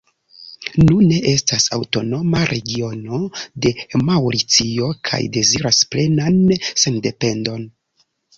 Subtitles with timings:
[0.83, 3.19] Nune estas aŭtonoma regiono
[3.67, 3.73] de
[4.09, 7.71] Maŭricio, kaj deziras plenan sendependon.